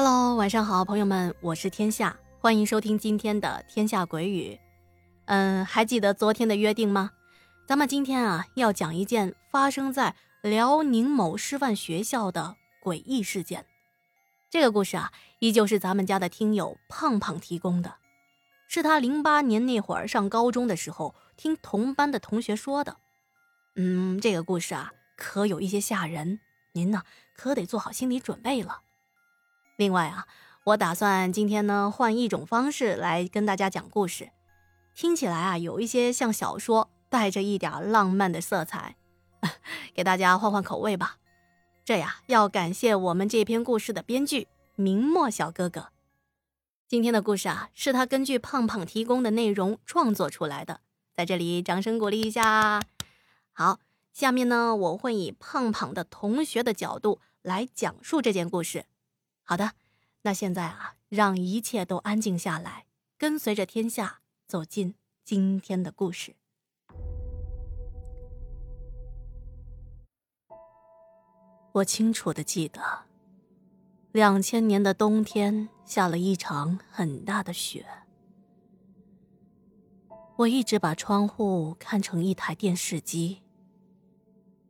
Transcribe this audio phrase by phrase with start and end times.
[0.00, 4.54] Hello，晚上好，朋友们，我是天下，欢迎收听今天的《天下鬼语》。
[5.24, 7.10] 嗯，还记得昨天的约定吗？
[7.66, 13.66] 咱们今天啊要讲一件发生在辽宁某师范学校的诡异事件。
[14.48, 15.10] 这个故事啊，
[15.40, 17.96] 依旧是咱们家的听友胖胖提供的，
[18.68, 22.98] 是他零八年那会儿上高中的时候听同班的同学说的。
[23.74, 26.38] 嗯，这个故事啊，可有一些吓人，
[26.74, 27.02] 您呢
[27.34, 28.82] 可得做好心理准备了。
[29.78, 30.26] 另外啊，
[30.64, 34.30] 我打算今天呢换一种方式来跟大家讲故事，
[34.92, 38.96] 听起来啊有一些像小说，带着一点浪漫的色彩，
[39.94, 41.18] 给大家换换口味吧。
[41.84, 45.90] 这呀要感谢我们这篇故事的编剧明末小哥哥。
[46.88, 50.80] 今天的故事啊是他根据胖胖提供的内容创作出来的，
[51.14, 52.82] 在这里掌声鼓励一下。
[53.52, 53.78] 好，
[54.12, 58.86] 下面呢我会以胖胖的同学的角度来讲述这件故事。
[59.50, 59.72] 好的，
[60.24, 62.84] 那现在啊，让一切都安静下来，
[63.16, 66.36] 跟随着天下走进今天的故事。
[71.72, 73.06] 我清楚的记得，
[74.12, 77.86] 两千年的冬天下了一场很大的雪。
[80.36, 83.40] 我一直把窗户看成一台电视机，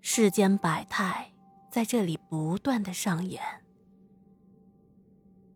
[0.00, 1.32] 世间百态
[1.72, 3.42] 在这里不断的上演。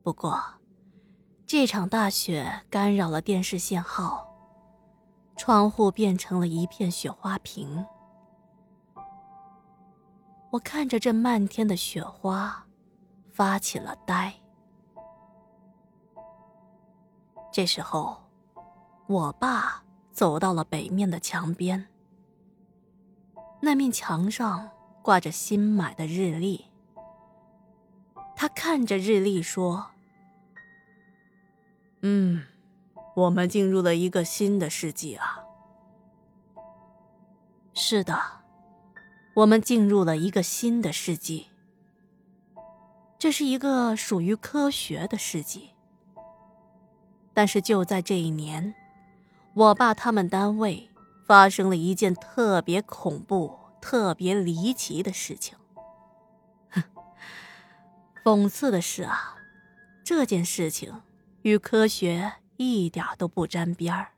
[0.04, 0.38] 不过，
[1.46, 4.28] 这场大雪干扰了电视信号，
[5.34, 7.86] 窗户变成了一片雪花屏。
[10.50, 12.66] 我看着这漫天的雪花，
[13.32, 14.34] 发起了呆。
[17.50, 18.18] 这时候，
[19.06, 19.82] 我爸
[20.12, 21.86] 走到了北面的墙边，
[23.58, 24.68] 那面墙上
[25.00, 26.66] 挂着新买的日历。
[28.36, 29.92] 他看着日历说。
[32.06, 32.42] 嗯，
[33.16, 35.42] 我们进入了一个新的世纪啊！
[37.72, 38.20] 是的，
[39.36, 41.46] 我们进入了一个新的世纪。
[43.18, 45.70] 这是一个属于科学的世纪。
[47.32, 48.74] 但是就在这一年，
[49.54, 50.90] 我爸他们单位
[51.26, 55.56] 发生了一件特别恐怖、特别离奇的事情。
[58.22, 59.36] 讽刺的是啊，
[60.04, 61.00] 这件事情。
[61.44, 64.12] 与科学一点都不沾边儿。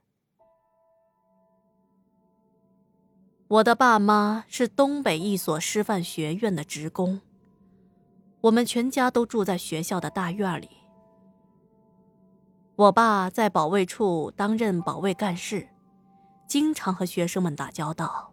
[3.48, 7.20] 我的爸妈是东北一所师范学院的职工，
[8.42, 10.70] 我们全家都住在学校的大院里。
[12.76, 15.68] 我爸在保卫处担任保卫干事，
[16.46, 18.32] 经常和学生们打交道，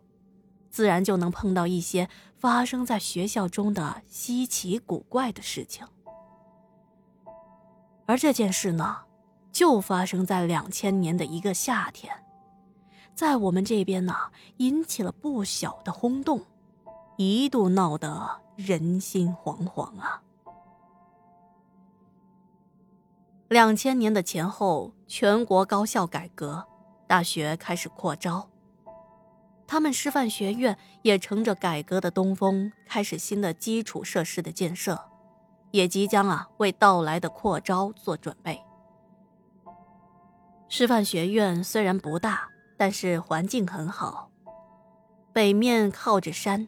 [0.69, 5.83] 自然就能碰到一些发生在学校中的稀奇古怪的事情。
[8.05, 9.03] 而这件事呢，
[9.51, 12.23] 就发生在两千年的一个夏天，
[13.15, 14.13] 在我们这边呢，
[14.57, 16.41] 引起了不小的轰动，
[17.17, 20.21] 一度闹得人心惶惶啊。
[23.47, 26.65] 两千年的前后，全国高校改革，
[27.07, 28.49] 大学开始扩招，
[29.67, 35.12] 他们师范学院也乘着改革的东风，开始新的基础设施的建设。
[35.73, 38.61] 也即将啊为到来的扩招做准备。
[40.69, 42.47] 师范学院虽然不大，
[42.77, 44.29] 但是环境很好。
[45.33, 46.67] 北面靠着山，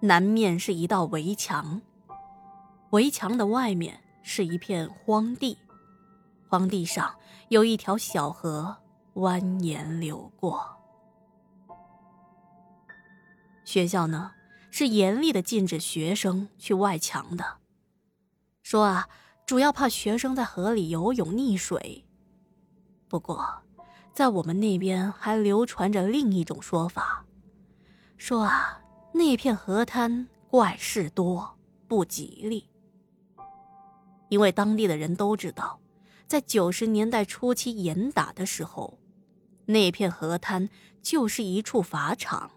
[0.00, 1.82] 南面是一道围墙，
[2.90, 5.58] 围墙的外面是一片荒地，
[6.48, 7.14] 荒地上
[7.48, 8.74] 有一条小河
[9.16, 10.66] 蜿蜒流过。
[13.66, 14.32] 学校呢
[14.70, 17.44] 是严厉的禁止学生去外墙的。
[18.68, 19.08] 说啊，
[19.46, 22.04] 主要怕学生在河里游泳溺水。
[23.06, 23.62] 不过，
[24.12, 27.24] 在我们那边还流传着另一种说法，
[28.16, 28.82] 说啊，
[29.12, 32.68] 那片河滩怪事多，不吉利。
[34.30, 35.78] 因为当地的人都知道，
[36.26, 38.98] 在九十年代初期严打的时候，
[39.66, 40.68] 那片河滩
[41.00, 42.50] 就是一处法场，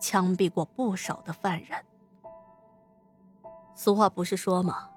[0.00, 1.84] 枪毙过不少的犯人。
[3.76, 4.88] 俗话不是说吗？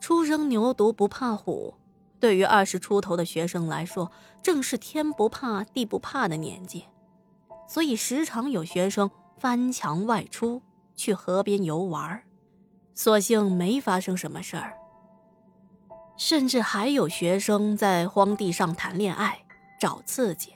[0.00, 1.74] 初生牛犊不怕虎，
[2.20, 4.10] 对于二十出头的学生来说，
[4.42, 6.84] 正是天不怕地不怕的年纪，
[7.68, 10.62] 所以时常有学生翻墙外出
[10.94, 12.22] 去河边游玩，
[12.94, 14.74] 所幸没发生什么事儿。
[16.16, 19.44] 甚至还有学生在荒地上谈恋爱，
[19.78, 20.52] 找刺激。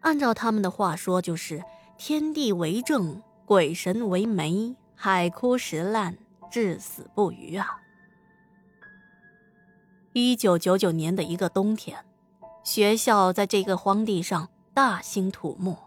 [0.00, 1.64] 按照他们的话说，就是
[1.98, 6.16] 天地为证，鬼神为媒，海枯石烂，
[6.50, 7.80] 至死不渝啊。
[10.12, 12.04] 一九九九年的一个冬天，
[12.64, 15.78] 学校在这个荒地上大兴土木。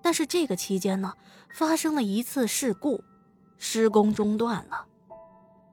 [0.00, 1.14] 但是这个期间呢，
[1.52, 3.02] 发生了一次事故，
[3.58, 4.86] 施工中断了，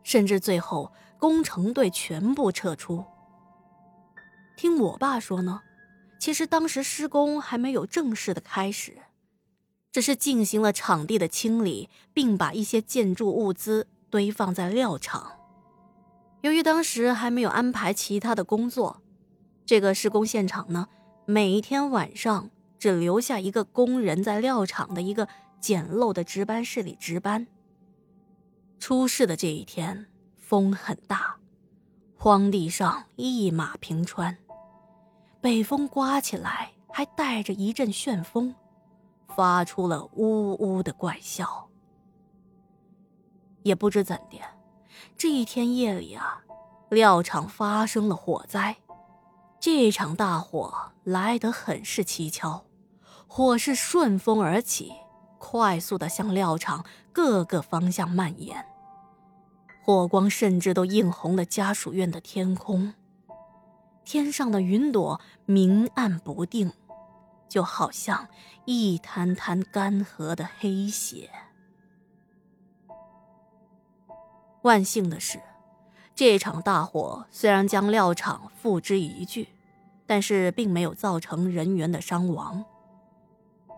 [0.01, 3.06] 甚至最后工程队全部撤出。
[4.57, 5.62] 听我爸说呢，
[6.19, 8.97] 其实当时施工还没有正式的开始，
[9.92, 15.33] 只是进行了场地的清理，并把一些建筑物资堆放在料场。
[16.45, 19.01] 由于当时还没有安排其他的工作，
[19.65, 20.88] 这个施工现场呢，
[21.25, 25.27] 每一天晚上只留下一个工人在料场的一个
[25.59, 27.47] 简陋的值班室里值班。
[28.77, 30.06] 出事的这一天，
[30.38, 31.38] 风很大，
[32.15, 34.38] 荒地上一马平川，
[35.42, 38.53] 北风刮起来还带着一阵旋风，
[39.36, 41.68] 发出了呜呜的怪笑。
[43.63, 44.38] 也不知怎的。
[45.18, 46.44] 这一天夜里啊，
[46.89, 48.77] 料场发生了火灾。
[49.59, 52.65] 这场大火来得很是蹊跷，
[53.27, 54.94] 火势顺风而起，
[55.39, 58.65] 快速的向料场各个方向蔓延。
[59.83, 62.94] 火光甚至都映红了家属院的天空，
[64.03, 66.71] 天上的云朵明暗不定，
[67.47, 68.27] 就好像
[68.65, 71.30] 一滩滩干涸的黑血。
[74.66, 75.40] 万幸的是，
[76.16, 79.48] 这场大火虽然将料场付之一炬，
[80.08, 82.66] 但是并没有造成人员的伤亡。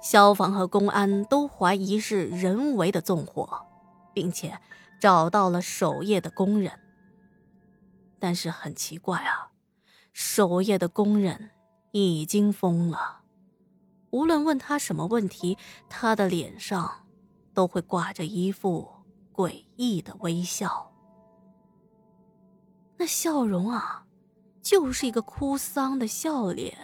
[0.01, 3.66] 消防和公安都怀疑是人为的纵火，
[4.13, 4.60] 并且
[4.98, 6.72] 找到了守夜的工人。
[8.18, 9.51] 但是很奇怪啊，
[10.13, 11.50] 守夜的工人
[11.92, 13.24] 已经疯了，
[14.12, 15.57] 无论问他什么问题，
[15.89, 17.06] 他的脸上
[17.54, 18.96] 都会挂着一副。
[19.38, 20.92] 诡异的微笑，
[22.98, 24.07] 那笑容啊，
[24.63, 26.75] 就是一个哭丧的笑脸，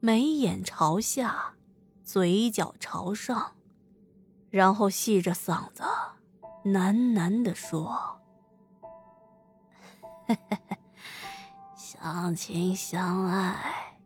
[0.00, 1.56] 眉眼朝下，
[2.02, 3.52] 嘴角朝上，
[4.48, 5.82] 然后细着嗓子
[6.64, 8.18] 喃喃地说
[11.76, 13.98] ：“相亲相爱，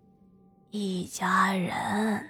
[0.70, 2.28] 一家人。”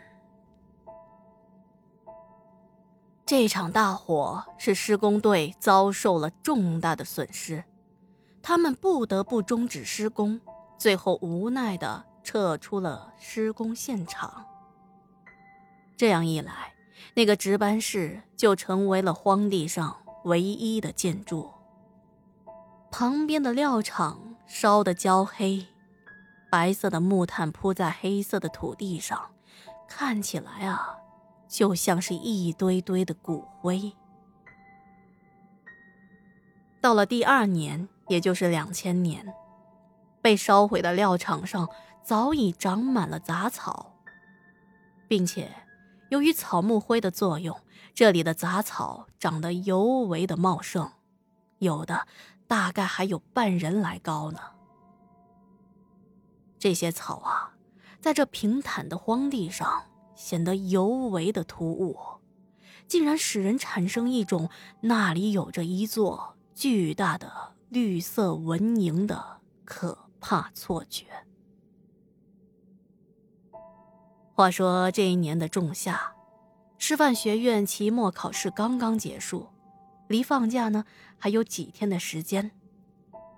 [3.27, 7.65] 这场大火使施工队遭受了重大的损失，
[8.43, 10.39] 他们不得不终止施工，
[10.77, 14.45] 最后无奈地撤出了施工现场。
[15.97, 16.75] 这样一来，
[17.15, 21.51] 那个值班室就成为了荒地上唯一的建筑。
[22.91, 25.67] 旁边的料场烧得焦黑，
[26.51, 29.31] 白色的木炭铺在黑色的土地上，
[29.89, 30.99] 看起来啊。
[31.55, 33.93] 就像是一堆堆的骨灰。
[36.81, 39.33] 到了第二年，也就是两千年，
[40.21, 41.69] 被烧毁的料场上
[42.03, 43.95] 早已长满了杂草，
[45.07, 45.49] 并且
[46.09, 47.57] 由于草木灰的作用，
[47.95, 50.91] 这里的杂草长得尤为的茂盛，
[51.59, 52.09] 有的
[52.49, 54.41] 大概还有半人来高呢。
[56.59, 57.55] 这些草啊，
[58.01, 59.85] 在这平坦的荒地上。
[60.15, 61.97] 显得尤为的突兀，
[62.87, 64.49] 竟然使人产生一种
[64.83, 71.07] 那里有着一座巨大的绿色文明的可怕错觉。
[74.33, 76.15] 话说这一年的仲夏，
[76.79, 79.49] 师范学院期末考试刚刚结束，
[80.09, 80.85] 离放假呢
[81.19, 82.51] 还有几天的时间，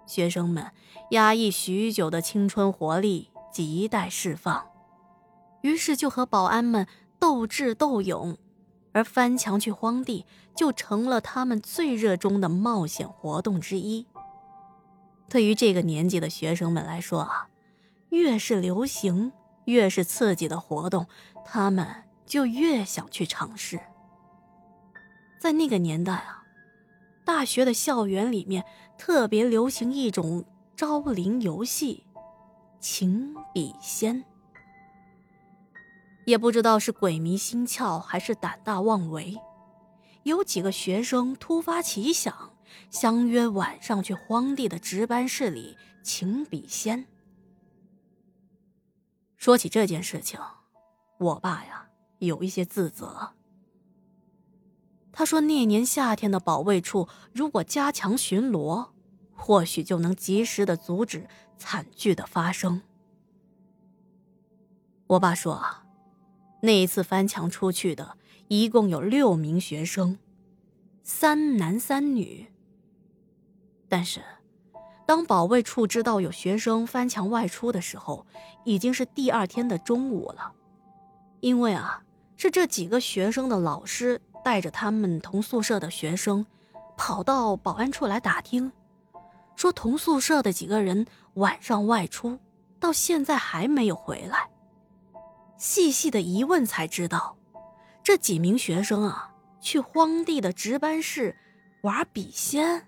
[0.07, 0.73] 学生们
[1.11, 4.67] 压抑许久的青春活力亟待释放。
[5.67, 6.87] 于是就和保安们
[7.19, 8.39] 斗智斗勇，
[8.93, 14.07] 而翻墙去荒地就成了他们最热衷的冒险活动之一。
[15.29, 17.49] 对于这个年纪的学生们来说啊，
[18.11, 19.33] 越是流行、
[19.65, 21.09] 越是刺激的活动，
[21.45, 23.81] 他们就越想去尝试。
[25.41, 26.45] 在那个年代啊，
[27.25, 28.65] 大学的校园里面
[28.97, 30.45] 特别流行一种
[30.77, 32.05] 招灵游戏——
[32.79, 34.25] 情笔仙。
[36.27, 39.39] 也不知道是鬼迷心窍还是胆大妄为，
[40.25, 42.53] 有几个学生突发奇想，
[42.91, 47.07] 相约晚上去荒地的值班室里请笔仙。
[49.37, 50.41] 说起这件事情，
[51.19, 53.35] 我爸呀有一些自责。
[55.13, 58.89] 他说那年夏天的保卫处如果加强巡逻，
[59.33, 62.83] 或许就能及时的阻止惨剧的发生。
[65.07, 65.85] 我爸说啊。
[66.61, 68.17] 那一次翻墙出去的
[68.49, 70.19] 一共有六名学生，
[71.03, 72.47] 三男三女。
[73.89, 74.21] 但是，
[75.07, 78.27] 当保卫处知道有学生翻墙外出的时候，
[78.65, 80.53] 已经是第二天的中午了。
[81.41, 82.03] 因为啊，
[82.37, 86.45] 是这几个学生的老师带着他们同宿舍的学生，
[86.97, 88.73] 跑到保安处来打听，
[89.55, 92.39] 说同宿舍的几个人晚上外出，
[92.81, 94.49] 到现在还没有回来。
[95.59, 97.37] 细细的一问才知道，
[98.03, 101.37] 这几名学生啊，去荒地的值班室
[101.83, 102.87] 玩笔仙。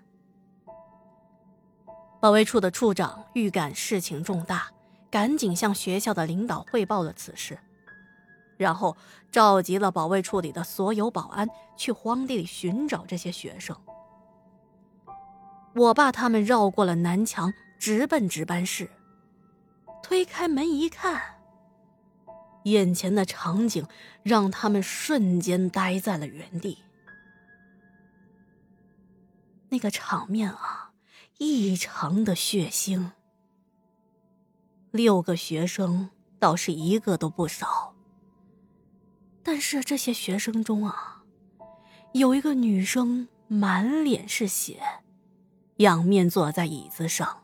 [2.19, 4.69] 保卫处的处长预感事情重大，
[5.09, 7.57] 赶紧向学校的领导汇报了此事，
[8.57, 8.95] 然后
[9.31, 13.75] 召集了保卫处里的所有保安去荒地里寻找这些学生。
[15.75, 18.89] 我爸他们绕过了南墙，直奔值班室。
[20.03, 21.38] 推开门一看，
[22.63, 23.85] 眼前的场景
[24.23, 26.79] 让他们瞬间呆在了原地。
[29.69, 30.91] 那个场面啊！
[31.37, 33.11] 异常的血腥。
[34.91, 37.93] 六个学生倒是一个都不少，
[39.41, 41.23] 但是这些学生中啊，
[42.13, 44.81] 有一个女生满脸是血，
[45.77, 47.43] 仰面坐在椅子上，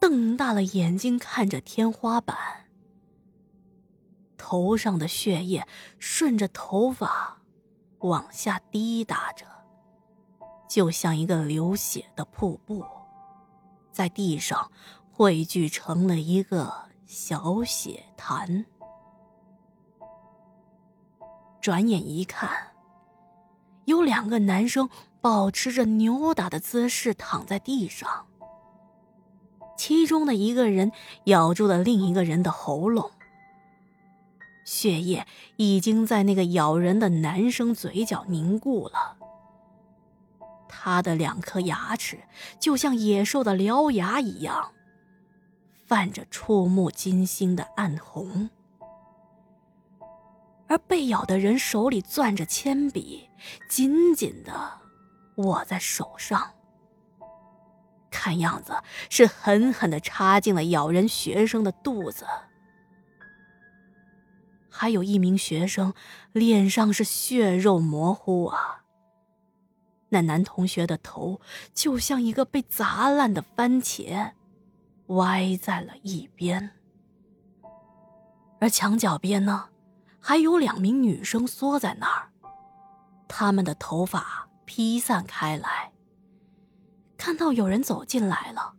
[0.00, 2.66] 瞪大了眼睛看着天花板，
[4.42, 5.66] 头上的血液
[5.98, 7.42] 顺着头发
[7.98, 9.44] 往下滴答着，
[10.66, 12.82] 就像一个流血的瀑布。
[13.92, 14.72] 在地上
[15.12, 16.72] 汇聚成了一个
[17.04, 18.64] 小血潭。
[21.60, 22.72] 转眼一看，
[23.84, 24.88] 有两个男生
[25.20, 28.26] 保持着扭打的姿势躺在地上，
[29.76, 30.90] 其中的一个人
[31.24, 33.10] 咬住了另一个人的喉咙，
[34.70, 39.16] 血液已经在那个咬人的男生嘴角凝固了。
[40.68, 42.20] 他的两颗牙齿
[42.60, 44.70] 就像野兽的獠牙一样，
[45.88, 48.48] 泛着触目惊心的暗红，
[50.68, 53.28] 而被咬的人手里攥着铅笔，
[53.68, 54.52] 紧紧的
[55.38, 56.52] 握在手上，
[58.08, 62.24] 看样子是狠狠的插进了咬人学生的肚子。
[64.70, 65.92] 还有一名学生
[66.32, 68.84] 脸上是血肉模糊啊。
[70.10, 71.40] 那男同学的头
[71.74, 74.32] 就像一个被砸烂的番茄，
[75.06, 76.70] 歪在了一边。
[78.60, 79.68] 而墙角边呢，
[80.18, 82.30] 还有两名女生缩在那儿，
[83.28, 85.92] 她们的头发披散开来。
[87.16, 88.74] 看到有人走进来了，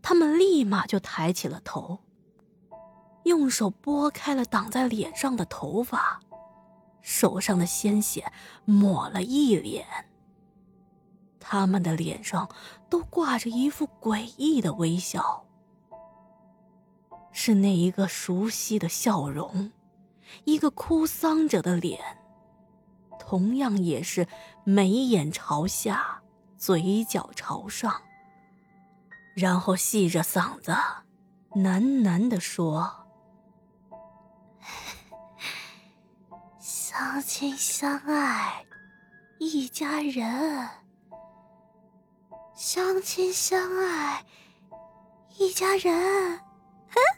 [0.00, 2.00] 她们立马就抬起了头，
[3.24, 6.20] 用手拨开了挡在脸上的头发，
[7.02, 8.32] 手上的鲜血
[8.64, 9.86] 抹了一脸。
[11.40, 12.48] 他们的脸上
[12.90, 15.44] 都挂着一副诡异的微笑，
[17.32, 19.72] 是那一个熟悉的笑容，
[20.44, 22.00] 一个哭丧着的脸，
[23.18, 24.26] 同样也是
[24.64, 26.20] 眉眼朝下，
[26.58, 28.02] 嘴角朝上，
[29.34, 30.72] 然后细着嗓子
[31.52, 32.97] 喃喃地说
[36.60, 38.64] ：“相亲相爱，
[39.38, 40.68] 一家人。”
[42.54, 44.24] 相亲相爱，
[45.36, 46.40] 一家人。